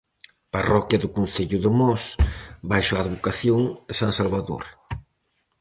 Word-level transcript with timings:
Parroquia 0.55 1.01
do 1.03 1.09
concello 1.17 1.57
de 1.63 1.69
Mos 1.79 2.03
baixo 2.71 2.93
a 2.95 3.01
advocación 3.03 3.59
de 3.87 3.93
san 3.99 4.11
Salvador. 4.19 4.63